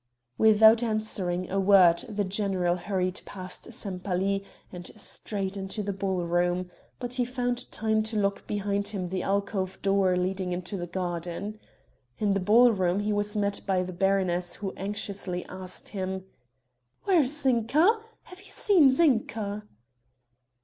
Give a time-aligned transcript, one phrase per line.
[0.39, 6.71] Without answering a word the general hurried past Sempaly and straight into the ball room;
[6.99, 11.59] but he found time to lock behind him the alcove door leading into the garden.
[12.17, 16.25] In the ball room he was met by the baroness who anxiously asked him:
[17.03, 17.99] "Where is Zinka?
[18.23, 19.67] have you seen Zinka?"